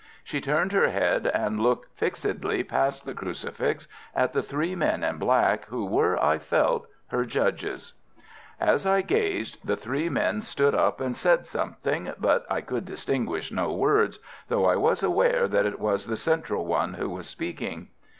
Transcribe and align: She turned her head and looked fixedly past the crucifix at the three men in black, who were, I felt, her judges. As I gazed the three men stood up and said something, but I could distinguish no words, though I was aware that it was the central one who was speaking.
She 0.23 0.41
turned 0.41 0.71
her 0.71 0.89
head 0.89 1.27
and 1.27 1.59
looked 1.59 1.95
fixedly 1.95 2.63
past 2.63 3.05
the 3.05 3.13
crucifix 3.13 3.87
at 4.15 4.33
the 4.33 4.41
three 4.41 4.73
men 4.73 5.03
in 5.03 5.19
black, 5.19 5.65
who 5.67 5.85
were, 5.85 6.17
I 6.19 6.39
felt, 6.39 6.87
her 7.09 7.23
judges. 7.23 7.93
As 8.59 8.87
I 8.87 9.03
gazed 9.03 9.59
the 9.63 9.77
three 9.77 10.09
men 10.09 10.41
stood 10.41 10.73
up 10.73 11.01
and 11.01 11.15
said 11.15 11.45
something, 11.45 12.13
but 12.17 12.47
I 12.49 12.61
could 12.61 12.85
distinguish 12.85 13.51
no 13.51 13.71
words, 13.73 14.17
though 14.47 14.65
I 14.65 14.75
was 14.75 15.03
aware 15.03 15.47
that 15.47 15.67
it 15.67 15.79
was 15.79 16.07
the 16.07 16.15
central 16.17 16.65
one 16.65 16.95
who 16.95 17.07
was 17.07 17.27
speaking. 17.29 17.89